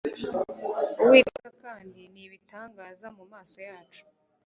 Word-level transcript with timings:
uwiteka 1.03 1.49
kandi 1.63 2.01
ni 2.13 2.21
ibitangaza 2.27 3.07
mu 3.17 3.23
maso 3.31 3.57
yacu 3.69 4.03